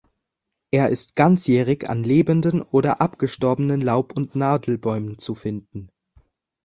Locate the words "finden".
5.35-5.91